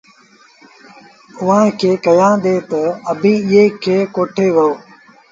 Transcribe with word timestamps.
اُئآݩٚ 1.41 1.75
کي 1.79 1.91
ڪهيآندي 2.03 2.55
تا، 2.69 2.81
”اڀيٚنٚ 3.11 3.43
ايٚئي 3.51 3.65
کي 3.83 3.97
ڪوٺي 4.15 4.47
وهو 4.55 4.69